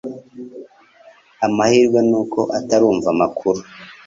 [1.45, 3.61] Amahirwe nuko atarumva amakuru